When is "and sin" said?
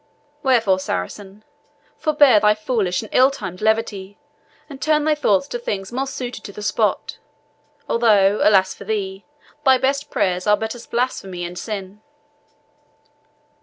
11.45-12.01